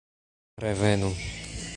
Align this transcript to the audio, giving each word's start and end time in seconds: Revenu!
Revenu! 0.65 1.11